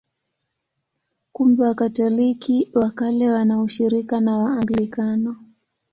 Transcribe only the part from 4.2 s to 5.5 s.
Waanglikana.